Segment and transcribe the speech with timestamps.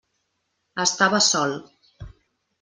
[0.85, 1.55] Estava sol.